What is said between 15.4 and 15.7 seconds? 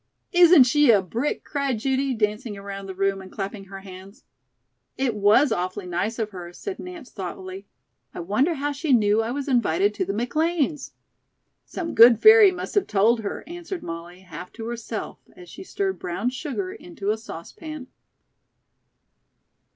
she